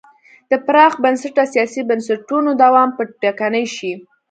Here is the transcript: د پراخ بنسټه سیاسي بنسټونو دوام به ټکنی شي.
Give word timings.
د 0.51 0.53
پراخ 0.67 0.93
بنسټه 1.03 1.43
سیاسي 1.53 1.81
بنسټونو 1.89 2.49
دوام 2.63 2.89
به 2.95 3.03
ټکنی 3.21 3.65
شي. 3.75 3.93